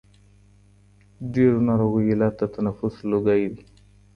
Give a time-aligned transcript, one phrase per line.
[1.33, 3.63] ډېرو ناروغیو علت د تنفس لوګی دی.